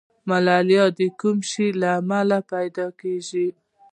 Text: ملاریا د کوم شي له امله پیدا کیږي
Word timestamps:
ملاریا 0.29 0.85
د 0.97 0.99
کوم 1.19 1.37
شي 1.49 1.67
له 1.81 1.89
امله 1.99 2.37
پیدا 2.51 2.87
کیږي 3.01 3.47